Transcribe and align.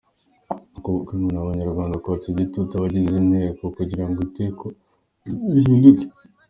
Ku 0.83 0.89
bwe 0.95 0.99
ngo 1.17 1.29
ni 1.31 1.35
ah’Abanyarwanda 1.39 2.01
kotsa 2.03 2.25
igitutu 2.29 2.71
abagize 2.73 3.13
inteko 3.23 3.63
kugira 3.77 4.03
ngo 4.07 4.19
itegeko 4.27 4.65
rihinduke. 5.55 6.05